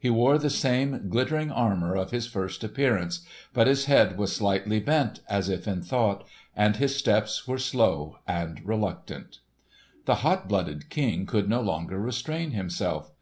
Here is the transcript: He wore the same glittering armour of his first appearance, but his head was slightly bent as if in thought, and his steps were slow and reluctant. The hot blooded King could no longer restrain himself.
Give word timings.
He 0.00 0.10
wore 0.10 0.36
the 0.36 0.50
same 0.50 1.08
glittering 1.08 1.52
armour 1.52 1.94
of 1.94 2.10
his 2.10 2.26
first 2.26 2.64
appearance, 2.64 3.20
but 3.52 3.68
his 3.68 3.84
head 3.84 4.18
was 4.18 4.34
slightly 4.34 4.80
bent 4.80 5.20
as 5.28 5.48
if 5.48 5.68
in 5.68 5.80
thought, 5.80 6.26
and 6.56 6.74
his 6.74 6.96
steps 6.96 7.46
were 7.46 7.56
slow 7.56 8.18
and 8.26 8.60
reluctant. 8.66 9.38
The 10.06 10.16
hot 10.26 10.48
blooded 10.48 10.90
King 10.90 11.24
could 11.24 11.48
no 11.48 11.60
longer 11.60 12.00
restrain 12.00 12.50
himself. 12.50 13.12